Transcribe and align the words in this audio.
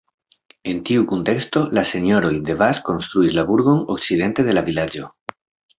En 0.71 0.79
tiu 0.89 1.03
kunteksto 1.11 1.63
la 1.79 1.83
Senjoroj 1.91 2.33
de 2.49 2.57
Vaz 2.63 2.81
konstruis 2.91 3.39
la 3.41 3.45
burgon 3.53 3.87
okcidente 3.99 4.49
de 4.51 4.59
la 4.61 4.67
vilaĝo. 4.73 5.15